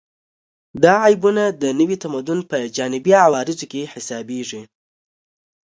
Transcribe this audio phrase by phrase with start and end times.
[0.83, 4.61] دا عیبونه د نوي تمدن په جانبي عوارضو کې حسابېږي